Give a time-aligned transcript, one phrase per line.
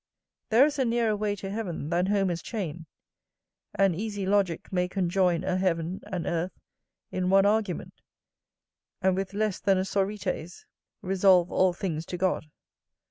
[0.49, 2.87] There is a nearer way to heaven than Homer's chain;
[3.75, 6.59] an easy logick may conjoin a heaven and earth
[7.11, 8.01] in one argument,
[9.03, 10.65] and, with less than a sorites,
[11.03, 12.49] resolve all things to God.